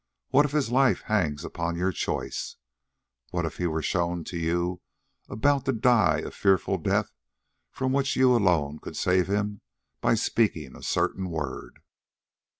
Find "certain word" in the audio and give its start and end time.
10.81-11.81